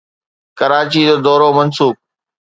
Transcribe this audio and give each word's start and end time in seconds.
ڪراچي 0.59 1.01
جو 1.07 1.15
دورو 1.25 1.49
منسوخ 1.57 1.95